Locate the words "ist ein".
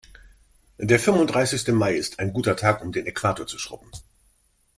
1.93-2.33